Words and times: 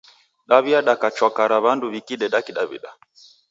Daw'iadaka 0.49 1.07
chwaka 1.15 1.41
ra 1.51 1.57
w'andu 1.63 1.85
w'ikideda 1.91 2.37
kidaw'ida. 2.45 2.89